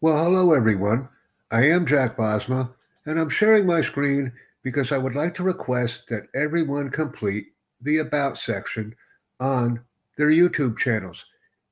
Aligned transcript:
Well, 0.00 0.22
hello, 0.22 0.52
everyone. 0.52 1.08
I 1.50 1.64
am 1.64 1.86
Jack 1.86 2.16
Bosma, 2.16 2.72
and 3.06 3.18
I'm 3.18 3.30
sharing 3.30 3.66
my 3.66 3.80
screen 3.80 4.32
because 4.62 4.92
I 4.92 4.98
would 4.98 5.14
like 5.14 5.34
to 5.36 5.42
request 5.42 6.02
that 6.08 6.28
everyone 6.34 6.90
complete 6.90 7.46
the 7.80 7.98
About 7.98 8.38
section 8.38 8.94
on 9.40 9.80
their 10.16 10.30
YouTube 10.30 10.78
channels. 10.78 11.24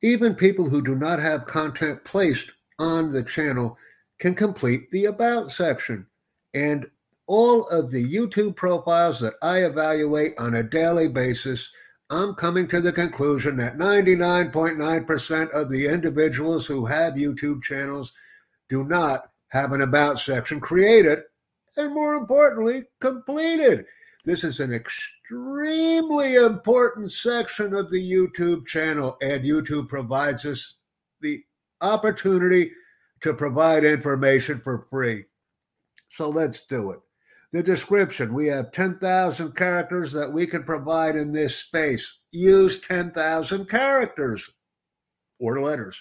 Even 0.02 0.34
people 0.34 0.69
who 0.69 0.83
do 0.83 0.95
not 0.95 1.19
have 1.19 1.46
content 1.46 2.02
placed 2.05 2.52
on 2.78 3.10
the 3.10 3.22
channel 3.22 3.77
can 4.19 4.34
complete 4.34 4.91
the 4.91 5.06
About 5.06 5.52
section. 5.52 6.06
And 6.55 6.91
all 7.27 7.66
of 7.69 7.91
the 7.91 8.05
YouTube 8.05 8.56
profiles 8.56 9.20
that 9.20 9.34
I 9.42 9.64
evaluate 9.64 10.38
on 10.38 10.56
a 10.56 10.62
daily 10.62 11.08
basis, 11.08 11.69
I'm 12.12 12.34
coming 12.34 12.68
to 12.68 12.82
the 12.82 12.92
conclusion 12.92 13.56
that 13.56 13.78
99.9% 13.78 15.50
of 15.52 15.70
the 15.70 15.86
individuals 15.86 16.66
who 16.66 16.84
have 16.84 17.14
YouTube 17.14 17.62
channels 17.62 18.12
do 18.68 18.84
not 18.84 19.30
have 19.48 19.72
an 19.72 19.80
About 19.80 20.20
section 20.20 20.60
created, 20.60 21.20
and 21.78 21.94
more 21.94 22.12
importantly, 22.12 22.84
completed. 23.00 23.86
This 24.26 24.44
is 24.44 24.60
an 24.60 24.74
extremely 24.74 26.34
important 26.34 27.14
section 27.14 27.72
of 27.72 27.91
the 27.91 28.12
YouTube 28.12 28.66
channel, 28.66 29.16
and 29.22 29.42
YouTube 29.42 29.88
provides 29.88 30.44
us 30.44 30.74
the 31.22 31.42
opportunity 31.80 32.72
to 33.22 33.32
provide 33.32 33.84
information 33.84 34.60
for 34.62 34.86
free. 34.91 35.24
So 36.10 36.28
let's 36.28 36.60
do 36.69 36.91
it 36.91 37.00
the 37.53 37.62
description. 37.62 38.33
We 38.33 38.47
have 38.48 38.72
10,000 38.72 39.53
characters 39.53 40.12
that 40.12 40.33
we 40.33 40.47
can 40.47 40.64
provide 40.64 41.17
in 41.17 41.33
this 41.33 41.56
space. 41.56 42.12
Use 42.31 42.81
10,000 42.81 43.69
characters 43.69 44.48
or 45.39 45.61
letters. 45.61 45.97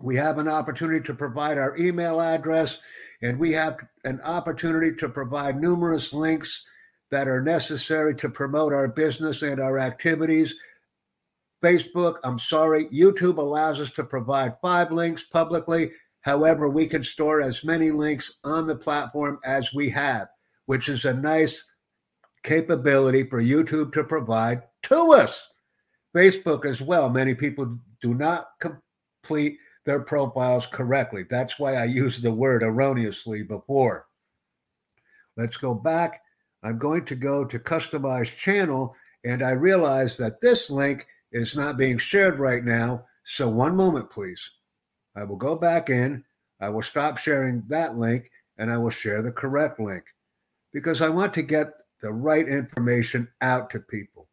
We 0.00 0.16
have 0.16 0.38
an 0.38 0.48
opportunity 0.48 1.04
to 1.04 1.14
provide 1.14 1.58
our 1.58 1.76
email 1.76 2.20
address, 2.20 2.78
and 3.22 3.38
we 3.38 3.52
have 3.52 3.76
an 4.04 4.20
opportunity 4.22 4.96
to 4.96 5.08
provide 5.08 5.60
numerous 5.60 6.12
links 6.12 6.64
that 7.10 7.28
are 7.28 7.42
necessary 7.42 8.14
to 8.16 8.30
promote 8.30 8.72
our 8.72 8.88
business 8.88 9.42
and 9.42 9.60
our 9.60 9.78
activities. 9.78 10.54
Facebook, 11.62 12.16
I'm 12.24 12.38
sorry, 12.38 12.86
YouTube 12.86 13.36
allows 13.36 13.78
us 13.80 13.90
to 13.92 14.04
provide 14.04 14.54
five 14.62 14.90
links 14.90 15.26
publicly 15.26 15.90
However, 16.22 16.68
we 16.68 16.86
can 16.86 17.02
store 17.02 17.40
as 17.40 17.64
many 17.64 17.90
links 17.90 18.32
on 18.44 18.66
the 18.66 18.76
platform 18.76 19.38
as 19.44 19.72
we 19.72 19.88
have, 19.90 20.28
which 20.66 20.88
is 20.88 21.04
a 21.04 21.14
nice 21.14 21.64
capability 22.42 23.24
for 23.24 23.42
YouTube 23.42 23.92
to 23.92 24.04
provide 24.04 24.62
to 24.84 25.12
us. 25.12 25.46
Facebook 26.16 26.64
as 26.64 26.82
well. 26.82 27.08
Many 27.08 27.34
people 27.34 27.78
do 28.02 28.14
not 28.14 28.48
complete 28.60 29.58
their 29.86 30.00
profiles 30.00 30.66
correctly. 30.66 31.24
That's 31.28 31.58
why 31.58 31.76
I 31.76 31.84
used 31.84 32.22
the 32.22 32.32
word 32.32 32.62
erroneously 32.62 33.44
before. 33.44 34.06
Let's 35.36 35.56
go 35.56 35.74
back. 35.74 36.20
I'm 36.62 36.78
going 36.78 37.06
to 37.06 37.14
go 37.14 37.44
to 37.44 37.58
customize 37.58 38.36
channel, 38.36 38.94
and 39.24 39.42
I 39.42 39.52
realize 39.52 40.16
that 40.18 40.40
this 40.40 40.68
link 40.68 41.06
is 41.32 41.56
not 41.56 41.78
being 41.78 41.96
shared 41.96 42.38
right 42.38 42.64
now. 42.64 43.06
So, 43.24 43.48
one 43.48 43.76
moment, 43.76 44.10
please. 44.10 44.50
I 45.16 45.24
will 45.24 45.36
go 45.36 45.56
back 45.56 45.90
in, 45.90 46.24
I 46.60 46.68
will 46.68 46.82
stop 46.82 47.18
sharing 47.18 47.64
that 47.68 47.98
link, 47.98 48.30
and 48.58 48.70
I 48.70 48.76
will 48.76 48.90
share 48.90 49.22
the 49.22 49.32
correct 49.32 49.80
link 49.80 50.04
because 50.72 51.00
I 51.00 51.08
want 51.08 51.34
to 51.34 51.42
get 51.42 51.72
the 52.00 52.12
right 52.12 52.48
information 52.48 53.28
out 53.40 53.70
to 53.70 53.80
people. 53.80 54.28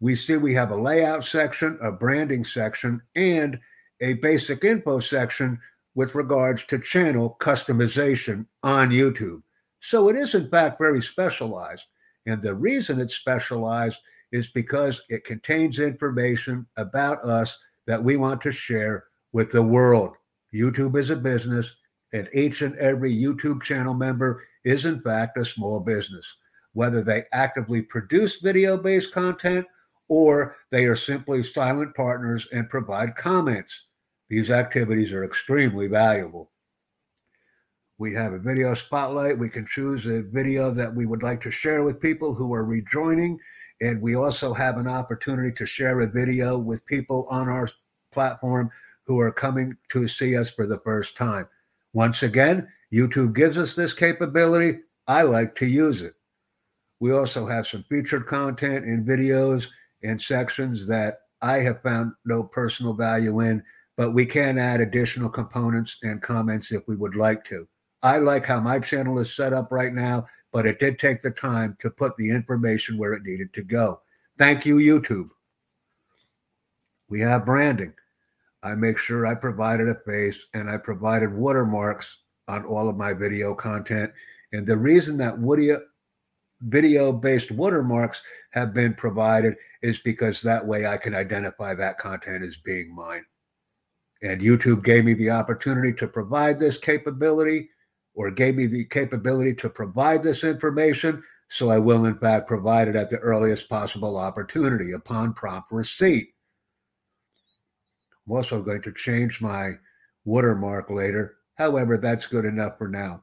We 0.00 0.16
see 0.16 0.36
we 0.36 0.54
have 0.54 0.70
a 0.70 0.76
layout 0.76 1.24
section, 1.24 1.78
a 1.80 1.92
branding 1.92 2.44
section, 2.44 3.00
and 3.14 3.58
a 4.00 4.14
basic 4.14 4.64
info 4.64 5.00
section 5.00 5.60
with 5.94 6.14
regards 6.14 6.64
to 6.66 6.78
channel 6.78 7.36
customization 7.40 8.46
on 8.62 8.90
YouTube. 8.90 9.42
So 9.80 10.08
it 10.08 10.16
is, 10.16 10.34
in 10.34 10.50
fact, 10.50 10.78
very 10.78 11.02
specialized. 11.02 11.84
And 12.26 12.40
the 12.40 12.54
reason 12.54 13.00
it's 13.00 13.16
specialized 13.16 13.98
is 14.32 14.50
because 14.50 15.00
it 15.08 15.24
contains 15.24 15.78
information 15.78 16.66
about 16.76 17.22
us 17.24 17.58
that 17.86 18.02
we 18.02 18.16
want 18.16 18.40
to 18.42 18.52
share 18.52 19.04
with 19.32 19.50
the 19.50 19.62
world. 19.62 20.14
YouTube 20.54 20.96
is 20.96 21.10
a 21.10 21.16
business, 21.16 21.70
and 22.12 22.28
each 22.32 22.62
and 22.62 22.76
every 22.76 23.12
YouTube 23.12 23.62
channel 23.62 23.94
member 23.94 24.44
is, 24.64 24.84
in 24.84 25.00
fact, 25.00 25.38
a 25.38 25.44
small 25.44 25.80
business, 25.80 26.26
whether 26.74 27.02
they 27.02 27.24
actively 27.32 27.82
produce 27.82 28.38
video 28.38 28.76
based 28.76 29.12
content 29.12 29.66
or 30.08 30.56
they 30.70 30.84
are 30.84 30.96
simply 30.96 31.42
silent 31.42 31.94
partners 31.94 32.46
and 32.52 32.68
provide 32.68 33.14
comments. 33.14 33.86
These 34.28 34.50
activities 34.50 35.12
are 35.12 35.24
extremely 35.24 35.88
valuable. 35.88 36.50
We 37.98 38.12
have 38.14 38.32
a 38.32 38.38
video 38.38 38.74
spotlight. 38.74 39.38
We 39.38 39.48
can 39.48 39.66
choose 39.66 40.06
a 40.06 40.22
video 40.22 40.70
that 40.70 40.94
we 40.94 41.06
would 41.06 41.22
like 41.22 41.40
to 41.42 41.50
share 41.50 41.84
with 41.84 42.00
people 42.00 42.34
who 42.34 42.52
are 42.52 42.64
rejoining. 42.64 43.38
And 43.80 44.02
we 44.02 44.16
also 44.16 44.52
have 44.54 44.76
an 44.76 44.88
opportunity 44.88 45.52
to 45.52 45.66
share 45.66 46.00
a 46.00 46.10
video 46.10 46.58
with 46.58 46.84
people 46.86 47.26
on 47.30 47.48
our 47.48 47.68
platform 48.10 48.70
who 49.06 49.18
are 49.20 49.32
coming 49.32 49.76
to 49.90 50.08
see 50.08 50.36
us 50.36 50.50
for 50.50 50.66
the 50.66 50.80
first 50.80 51.16
time. 51.16 51.48
Once 51.92 52.22
again, 52.22 52.68
YouTube 52.92 53.34
gives 53.34 53.58
us 53.58 53.74
this 53.74 53.92
capability. 53.92 54.80
I 55.06 55.22
like 55.22 55.54
to 55.56 55.66
use 55.66 56.02
it. 56.02 56.14
We 57.00 57.12
also 57.12 57.46
have 57.46 57.66
some 57.66 57.84
featured 57.88 58.26
content 58.26 58.84
in 58.84 59.04
videos 59.04 59.68
and 60.02 60.20
sections 60.20 60.86
that 60.86 61.20
I 61.40 61.58
have 61.58 61.82
found 61.82 62.12
no 62.24 62.44
personal 62.44 62.92
value 62.92 63.40
in, 63.40 63.62
but 63.96 64.12
we 64.12 64.24
can 64.24 64.58
add 64.58 64.80
additional 64.80 65.28
components 65.28 65.96
and 66.02 66.22
comments 66.22 66.70
if 66.70 66.82
we 66.86 66.96
would 66.96 67.16
like 67.16 67.44
to. 67.46 67.66
I 68.04 68.18
like 68.18 68.46
how 68.46 68.60
my 68.60 68.78
channel 68.78 69.18
is 69.18 69.34
set 69.34 69.52
up 69.52 69.70
right 69.70 69.92
now, 69.92 70.26
but 70.52 70.66
it 70.66 70.78
did 70.78 70.98
take 70.98 71.20
the 71.20 71.30
time 71.30 71.76
to 71.80 71.90
put 71.90 72.16
the 72.16 72.30
information 72.30 72.98
where 72.98 73.14
it 73.14 73.22
needed 73.24 73.52
to 73.54 73.62
go. 73.62 74.00
Thank 74.38 74.66
you, 74.66 74.76
YouTube. 74.76 75.28
We 77.10 77.20
have 77.20 77.44
branding. 77.44 77.94
I 78.62 78.74
make 78.74 78.98
sure 78.98 79.26
I 79.26 79.34
provided 79.34 79.88
a 79.88 79.96
face 80.06 80.44
and 80.54 80.70
I 80.70 80.76
provided 80.76 81.34
watermarks 81.34 82.16
on 82.48 82.64
all 82.64 82.88
of 82.88 82.96
my 82.96 83.12
video 83.12 83.54
content. 83.54 84.12
And 84.52 84.66
the 84.66 84.76
reason 84.76 85.16
that 85.18 85.38
video 86.60 87.12
based 87.12 87.50
watermarks 87.50 88.22
have 88.50 88.72
been 88.72 88.94
provided 88.94 89.54
is 89.82 90.00
because 90.00 90.40
that 90.42 90.64
way 90.64 90.86
I 90.86 90.96
can 90.96 91.14
identify 91.14 91.74
that 91.74 91.98
content 91.98 92.44
as 92.44 92.56
being 92.58 92.94
mine. 92.94 93.24
And 94.22 94.40
YouTube 94.40 94.84
gave 94.84 95.04
me 95.04 95.14
the 95.14 95.30
opportunity 95.30 95.92
to 95.94 96.06
provide 96.06 96.58
this 96.58 96.78
capability 96.78 97.68
or 98.14 98.30
gave 98.30 98.54
me 98.54 98.66
the 98.66 98.84
capability 98.84 99.54
to 99.54 99.68
provide 99.68 100.22
this 100.22 100.44
information. 100.44 101.22
So 101.48 101.70
I 101.70 101.78
will, 101.78 102.04
in 102.04 102.16
fact, 102.18 102.46
provide 102.46 102.86
it 102.86 102.94
at 102.94 103.10
the 103.10 103.18
earliest 103.18 103.68
possible 103.68 104.16
opportunity 104.16 104.92
upon 104.92 105.32
prompt 105.34 105.72
receipt. 105.72 106.31
I'm 108.26 108.36
also 108.36 108.62
going 108.62 108.82
to 108.82 108.92
change 108.92 109.40
my 109.40 109.72
watermark 110.24 110.90
later. 110.90 111.36
However, 111.54 111.96
that's 111.96 112.26
good 112.26 112.44
enough 112.44 112.78
for 112.78 112.88
now. 112.88 113.22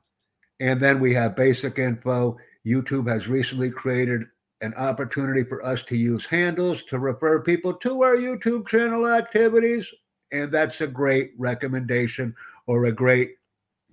And 0.60 0.80
then 0.80 1.00
we 1.00 1.14
have 1.14 1.36
basic 1.36 1.80
info. 1.80 2.38
YouTube 2.66 3.10
has 3.10 3.28
recently 3.28 3.72
created 3.72 4.24
an 4.62 4.74
opportunity 4.76 5.44
for 5.44 5.66
us 5.66 5.82
to 5.84 5.96
use 5.96 6.26
handles 6.26 6.84
to 6.84 7.00
refer 7.00 7.42
people 7.42 7.74
to 7.74 8.04
our 8.04 8.18
YouTube 8.18 8.68
channel 8.68 9.08
activities. 9.08 9.88
And 10.32 10.52
that's 10.52 10.82
a 10.82 10.88
great 10.88 11.32
recommendation 11.38 12.36
or 12.68 12.86
a 12.86 12.92
great 12.92 13.36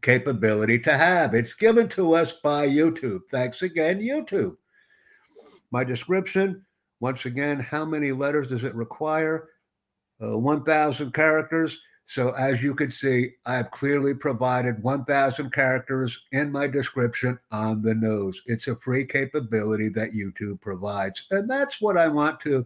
capability 0.02 0.78
to 0.80 0.92
have. 0.92 1.34
It's 1.34 1.54
given 1.54 1.88
to 1.90 2.14
us 2.14 2.34
by 2.42 2.66
YouTube. 2.66 3.20
Thanks 3.30 3.62
again, 3.62 4.00
YouTube. 4.00 4.56
My 5.70 5.84
description 5.84 6.66
once 7.00 7.26
again, 7.26 7.60
how 7.60 7.84
many 7.84 8.12
letters 8.12 8.48
does 8.48 8.64
it 8.64 8.74
require? 8.74 9.48
Uh, 10.22 10.38
1,000 10.38 11.12
characters. 11.12 11.78
So 12.06 12.30
as 12.30 12.62
you 12.62 12.74
can 12.74 12.90
see, 12.90 13.32
I 13.44 13.56
have 13.56 13.70
clearly 13.72 14.14
provided 14.14 14.82
1,000 14.82 15.50
characters 15.50 16.20
in 16.32 16.52
my 16.52 16.66
description 16.68 17.38
on 17.50 17.82
the 17.82 17.94
nose. 17.94 18.40
It's 18.46 18.68
a 18.68 18.76
free 18.76 19.04
capability 19.04 19.88
that 19.90 20.12
YouTube 20.12 20.60
provides. 20.60 21.24
And 21.30 21.50
that's 21.50 21.80
what 21.80 21.98
I 21.98 22.06
want 22.08 22.40
to 22.40 22.64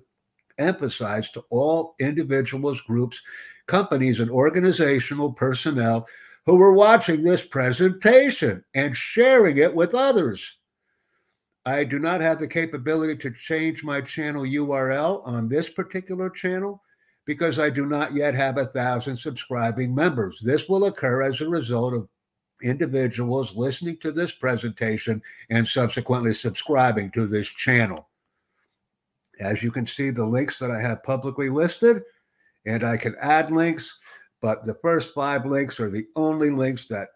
emphasize 0.58 1.30
to 1.30 1.44
all 1.48 1.94
individuals, 1.98 2.82
groups, 2.82 3.20
companies, 3.66 4.20
and 4.20 4.30
organizational 4.30 5.32
personnel 5.32 6.06
who 6.44 6.60
are 6.60 6.72
watching 6.72 7.22
this 7.22 7.44
presentation 7.44 8.62
and 8.74 8.96
sharing 8.96 9.56
it 9.56 9.74
with 9.74 9.94
others. 9.94 10.56
I 11.64 11.84
do 11.84 11.98
not 11.98 12.20
have 12.20 12.38
the 12.38 12.48
capability 12.48 13.16
to 13.16 13.30
change 13.30 13.84
my 13.84 14.00
channel 14.00 14.44
URL 14.44 15.26
on 15.26 15.48
this 15.48 15.68
particular 15.68 16.30
channel 16.30 16.82
because 17.30 17.60
I 17.60 17.70
do 17.70 17.86
not 17.86 18.12
yet 18.12 18.34
have 18.34 18.58
a 18.58 18.66
thousand 18.66 19.16
subscribing 19.16 19.94
members. 19.94 20.40
This 20.42 20.68
will 20.68 20.86
occur 20.86 21.22
as 21.22 21.40
a 21.40 21.48
result 21.48 21.94
of 21.94 22.08
individuals 22.60 23.54
listening 23.54 23.98
to 23.98 24.10
this 24.10 24.32
presentation 24.32 25.22
and 25.48 25.64
subsequently 25.64 26.34
subscribing 26.34 27.12
to 27.12 27.26
this 27.26 27.46
channel. 27.46 28.08
As 29.38 29.62
you 29.62 29.70
can 29.70 29.86
see, 29.86 30.10
the 30.10 30.26
links 30.26 30.58
that 30.58 30.72
I 30.72 30.80
have 30.80 31.04
publicly 31.04 31.50
listed, 31.50 32.02
and 32.66 32.82
I 32.82 32.96
can 32.96 33.14
add 33.20 33.52
links 33.52 33.94
but 34.40 34.64
the 34.64 34.74
first 34.82 35.14
five 35.14 35.44
links 35.44 35.78
are 35.78 35.90
the 35.90 36.06
only 36.16 36.50
links 36.50 36.86
that 36.86 37.08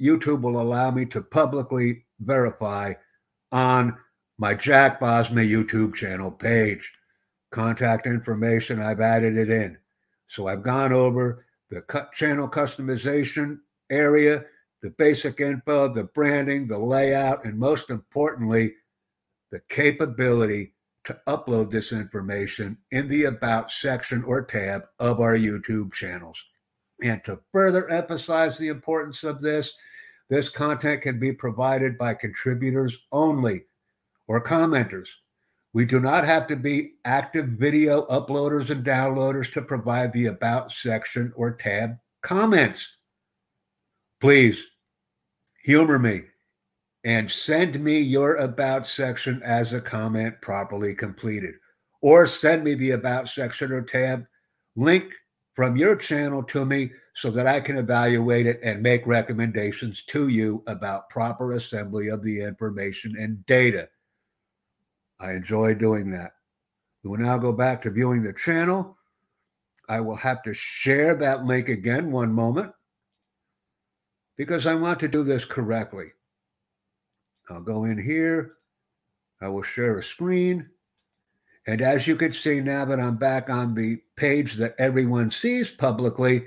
YouTube 0.00 0.42
will 0.42 0.60
allow 0.60 0.90
me 0.90 1.04
to 1.06 1.20
publicly 1.20 2.04
verify 2.20 2.94
on 3.52 3.96
my 4.38 4.54
Jack 4.54 5.00
Bosma 5.00 5.48
YouTube 5.48 5.94
channel 5.94 6.30
page. 6.30 6.92
Contact 7.50 8.06
information, 8.06 8.80
I've 8.80 9.00
added 9.00 9.36
it 9.36 9.50
in. 9.50 9.78
So 10.28 10.48
I've 10.48 10.62
gone 10.62 10.92
over 10.92 11.46
the 11.70 11.82
channel 12.14 12.48
customization 12.48 13.58
area, 13.90 14.44
the 14.82 14.90
basic 14.90 15.40
info, 15.40 15.92
the 15.92 16.04
branding, 16.04 16.68
the 16.68 16.78
layout, 16.78 17.44
and 17.44 17.58
most 17.58 17.90
importantly, 17.90 18.74
the 19.50 19.60
capability 19.68 20.72
to 21.04 21.18
upload 21.28 21.70
this 21.70 21.92
information 21.92 22.76
in 22.90 23.08
the 23.08 23.24
About 23.24 23.70
section 23.70 24.24
or 24.24 24.44
tab 24.44 24.82
of 24.98 25.20
our 25.20 25.36
YouTube 25.36 25.92
channels. 25.92 26.42
And 27.02 27.22
to 27.24 27.40
further 27.52 27.88
emphasize 27.88 28.58
the 28.58 28.68
importance 28.68 29.22
of 29.22 29.40
this, 29.40 29.72
this 30.28 30.48
content 30.48 31.02
can 31.02 31.20
be 31.20 31.32
provided 31.32 31.96
by 31.96 32.14
contributors 32.14 32.96
only 33.12 33.62
or 34.26 34.42
commenters. 34.42 35.08
We 35.76 35.84
do 35.84 36.00
not 36.00 36.24
have 36.24 36.46
to 36.46 36.56
be 36.56 36.94
active 37.04 37.48
video 37.48 38.06
uploaders 38.06 38.70
and 38.70 38.82
downloaders 38.82 39.52
to 39.52 39.60
provide 39.60 40.10
the 40.14 40.24
About 40.24 40.72
section 40.72 41.34
or 41.36 41.50
tab 41.50 41.98
comments. 42.22 42.88
Please 44.18 44.64
humor 45.64 45.98
me 45.98 46.22
and 47.04 47.30
send 47.30 47.78
me 47.78 47.98
your 47.98 48.36
About 48.36 48.86
section 48.86 49.42
as 49.44 49.74
a 49.74 49.80
comment 49.82 50.40
properly 50.40 50.94
completed. 50.94 51.56
Or 52.00 52.26
send 52.26 52.64
me 52.64 52.72
the 52.72 52.92
About 52.92 53.28
section 53.28 53.70
or 53.70 53.82
tab 53.82 54.24
link 54.76 55.12
from 55.52 55.76
your 55.76 55.94
channel 55.94 56.42
to 56.44 56.64
me 56.64 56.90
so 57.16 57.30
that 57.32 57.46
I 57.46 57.60
can 57.60 57.76
evaluate 57.76 58.46
it 58.46 58.60
and 58.62 58.82
make 58.82 59.06
recommendations 59.06 60.04
to 60.04 60.28
you 60.28 60.64
about 60.68 61.10
proper 61.10 61.52
assembly 61.52 62.08
of 62.08 62.22
the 62.22 62.40
information 62.40 63.14
and 63.18 63.44
data. 63.44 63.90
I 65.20 65.32
enjoy 65.32 65.74
doing 65.74 66.10
that. 66.10 66.32
We 67.02 67.10
will 67.10 67.18
now 67.18 67.38
go 67.38 67.52
back 67.52 67.82
to 67.82 67.90
viewing 67.90 68.22
the 68.22 68.32
channel. 68.32 68.96
I 69.88 70.00
will 70.00 70.16
have 70.16 70.42
to 70.42 70.52
share 70.52 71.14
that 71.14 71.44
link 71.44 71.68
again 71.68 72.10
one 72.10 72.32
moment 72.32 72.72
because 74.36 74.66
I 74.66 74.74
want 74.74 75.00
to 75.00 75.08
do 75.08 75.22
this 75.22 75.44
correctly. 75.44 76.12
I'll 77.48 77.62
go 77.62 77.84
in 77.84 77.98
here. 77.98 78.54
I 79.40 79.48
will 79.48 79.62
share 79.62 79.98
a 79.98 80.02
screen. 80.02 80.68
And 81.66 81.80
as 81.80 82.06
you 82.06 82.16
can 82.16 82.32
see 82.32 82.60
now 82.60 82.84
that 82.84 83.00
I'm 83.00 83.16
back 83.16 83.50
on 83.50 83.74
the 83.74 84.00
page 84.16 84.54
that 84.54 84.74
everyone 84.78 85.30
sees 85.30 85.70
publicly, 85.70 86.46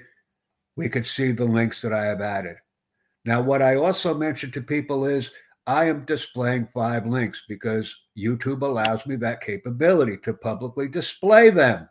we 0.76 0.90
could 0.90 1.06
see 1.06 1.32
the 1.32 1.46
links 1.46 1.82
that 1.82 1.94
I 1.94 2.06
have 2.06 2.22
added. 2.22 2.56
Now, 3.26 3.42
what 3.42 3.62
I 3.62 3.76
also 3.76 4.14
mentioned 4.14 4.54
to 4.54 4.62
people 4.62 5.06
is 5.06 5.30
I 5.70 5.86
am 5.86 6.04
displaying 6.04 6.68
five 6.74 7.06
links 7.06 7.44
because 7.48 7.96
YouTube 8.18 8.64
allows 8.64 9.06
me 9.06 9.16
that 9.18 9.40
capability 9.40 10.18
to 10.24 10.34
publicly 10.34 10.88
display 10.88 11.52
them. 11.52 11.88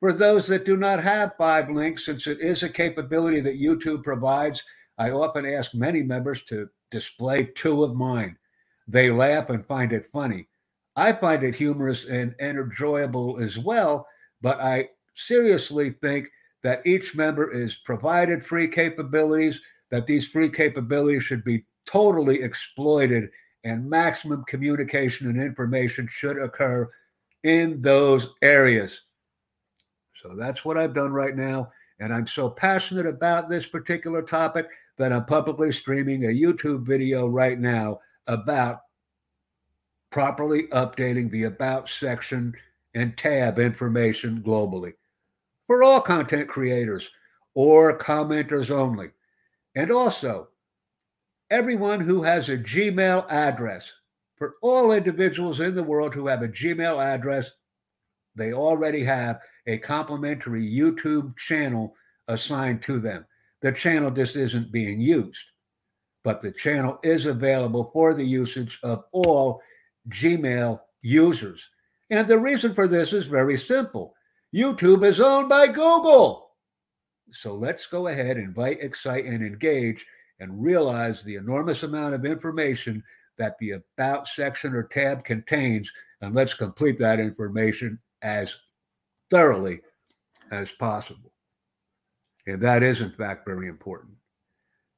For 0.00 0.12
those 0.12 0.48
that 0.48 0.64
do 0.64 0.76
not 0.76 1.00
have 1.00 1.36
five 1.38 1.70
links, 1.70 2.06
since 2.06 2.26
it 2.26 2.40
is 2.40 2.64
a 2.64 2.68
capability 2.68 3.38
that 3.38 3.60
YouTube 3.60 4.02
provides, 4.02 4.64
I 4.98 5.12
often 5.12 5.46
ask 5.46 5.74
many 5.74 6.02
members 6.02 6.42
to 6.48 6.68
display 6.90 7.44
two 7.54 7.84
of 7.84 7.94
mine. 7.94 8.36
They 8.88 9.12
laugh 9.12 9.48
and 9.48 9.64
find 9.64 9.92
it 9.92 10.10
funny. 10.10 10.48
I 10.96 11.12
find 11.12 11.44
it 11.44 11.54
humorous 11.54 12.06
and 12.06 12.34
enjoyable 12.40 13.38
as 13.40 13.60
well, 13.60 14.08
but 14.42 14.60
I 14.60 14.88
seriously 15.14 15.90
think 16.02 16.26
that 16.64 16.84
each 16.84 17.14
member 17.14 17.48
is 17.52 17.76
provided 17.76 18.44
free 18.44 18.66
capabilities, 18.66 19.60
that 19.92 20.08
these 20.08 20.26
free 20.26 20.48
capabilities 20.48 21.22
should 21.22 21.44
be 21.44 21.64
totally 21.86 22.42
exploited, 22.42 23.30
and 23.64 23.88
maximum 23.88 24.44
communication 24.44 25.28
and 25.28 25.40
information 25.40 26.08
should 26.10 26.38
occur 26.38 26.90
in 27.44 27.80
those 27.80 28.28
areas. 28.42 29.02
So 30.22 30.34
that's 30.34 30.64
what 30.64 30.78
I've 30.78 30.94
done 30.94 31.12
right 31.12 31.36
now. 31.36 31.70
And 32.00 32.12
I'm 32.12 32.26
so 32.26 32.50
passionate 32.50 33.06
about 33.06 33.48
this 33.48 33.66
particular 33.66 34.22
topic 34.22 34.68
that 34.98 35.12
I'm 35.12 35.24
publicly 35.26 35.72
streaming 35.72 36.24
a 36.24 36.28
YouTube 36.28 36.86
video 36.86 37.26
right 37.26 37.58
now 37.58 38.00
about 38.26 38.80
properly 40.10 40.64
updating 40.68 41.30
the 41.30 41.44
About 41.44 41.88
section 41.88 42.54
and 42.94 43.16
tab 43.16 43.58
information 43.58 44.42
globally 44.42 44.94
for 45.66 45.82
all 45.82 46.00
content 46.00 46.48
creators 46.48 47.10
or 47.54 47.98
commenters 47.98 48.70
only. 48.70 49.10
And 49.74 49.90
also, 49.90 50.48
everyone 51.54 52.00
who 52.00 52.20
has 52.20 52.48
a 52.48 52.58
Gmail 52.58 53.24
address. 53.30 53.88
For 54.36 54.56
all 54.60 54.90
individuals 54.90 55.60
in 55.60 55.76
the 55.76 55.84
world 55.84 56.12
who 56.12 56.26
have 56.26 56.42
a 56.42 56.48
Gmail 56.48 57.00
address, 57.00 57.48
they 58.34 58.52
already 58.52 59.04
have 59.04 59.40
a 59.68 59.78
complimentary 59.78 60.68
YouTube 60.68 61.36
channel 61.36 61.94
assigned 62.26 62.82
to 62.82 62.98
them. 62.98 63.24
The 63.62 63.70
channel 63.70 64.10
just 64.10 64.34
isn't 64.34 64.72
being 64.72 65.00
used, 65.00 65.44
but 66.24 66.40
the 66.40 66.50
channel 66.50 66.98
is 67.04 67.26
available 67.26 67.88
for 67.92 68.14
the 68.14 68.24
usage 68.24 68.80
of 68.82 69.04
all 69.12 69.62
Gmail 70.08 70.80
users. 71.02 71.68
And 72.10 72.26
the 72.26 72.38
reason 72.38 72.74
for 72.74 72.88
this 72.88 73.12
is 73.12 73.26
very 73.26 73.56
simple 73.56 74.16
YouTube 74.52 75.04
is 75.04 75.20
owned 75.20 75.48
by 75.48 75.68
Google. 75.68 76.50
So 77.30 77.54
let's 77.54 77.86
go 77.86 78.08
ahead, 78.08 78.38
invite, 78.38 78.78
excite, 78.80 79.24
and 79.24 79.44
engage 79.44 80.04
and 80.44 80.62
realize 80.62 81.22
the 81.22 81.36
enormous 81.36 81.82
amount 81.84 82.14
of 82.14 82.26
information 82.26 83.02
that 83.38 83.58
the 83.58 83.70
About 83.70 84.28
section 84.28 84.74
or 84.74 84.82
tab 84.82 85.24
contains, 85.24 85.90
and 86.20 86.34
let's 86.34 86.52
complete 86.52 86.98
that 86.98 87.18
information 87.18 87.98
as 88.20 88.54
thoroughly 89.30 89.80
as 90.50 90.70
possible. 90.72 91.32
And 92.46 92.60
that 92.60 92.82
is, 92.82 93.00
in 93.00 93.10
fact, 93.10 93.46
very 93.46 93.68
important. 93.68 94.12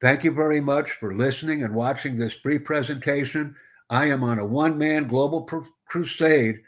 Thank 0.02 0.24
you 0.24 0.32
very 0.32 0.60
much 0.60 0.90
for 0.90 1.14
listening 1.14 1.62
and 1.62 1.72
watching 1.72 2.16
this 2.16 2.36
brief 2.36 2.64
presentation. 2.64 3.54
I 3.88 4.06
am 4.06 4.24
on 4.24 4.40
a 4.40 4.44
one 4.44 4.76
man 4.76 5.06
global 5.06 5.42
pr- 5.42 5.60
crusade 5.86 6.60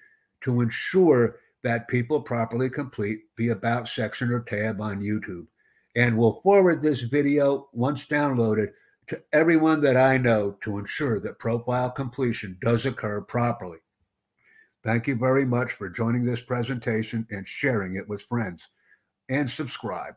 to 0.42 0.60
ensure 0.60 1.40
that 1.64 1.88
people 1.88 2.22
properly 2.22 2.70
complete 2.70 3.22
the 3.36 3.48
About 3.48 3.88
section 3.88 4.30
or 4.30 4.40
tab 4.40 4.80
on 4.80 5.02
YouTube 5.02 5.48
and 5.96 6.16
will 6.16 6.40
forward 6.42 6.80
this 6.80 7.02
video 7.02 7.68
once 7.72 8.04
downloaded 8.06 8.68
to 9.08 9.22
everyone 9.32 9.80
that 9.80 9.96
I 9.96 10.18
know 10.18 10.56
to 10.62 10.78
ensure 10.78 11.18
that 11.20 11.38
profile 11.38 11.90
completion 11.90 12.58
does 12.60 12.86
occur 12.86 13.20
properly. 13.22 13.78
Thank 14.84 15.06
you 15.06 15.16
very 15.16 15.44
much 15.44 15.72
for 15.72 15.88
joining 15.88 16.24
this 16.24 16.42
presentation 16.42 17.26
and 17.30 17.46
sharing 17.48 17.96
it 17.96 18.08
with 18.08 18.22
friends. 18.22 18.62
And 19.28 19.50
subscribe. 19.50 20.14